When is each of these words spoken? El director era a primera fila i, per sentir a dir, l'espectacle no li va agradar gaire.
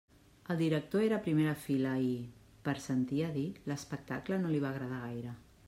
El 0.53 0.57
director 0.61 1.03
era 1.07 1.17
a 1.19 1.23
primera 1.27 1.53
fila 1.65 1.91
i, 2.05 2.09
per 2.69 2.75
sentir 2.87 3.21
a 3.29 3.29
dir, 3.39 3.47
l'espectacle 3.73 4.43
no 4.47 4.55
li 4.55 4.63
va 4.65 4.73
agradar 4.75 5.03
gaire. 5.07 5.39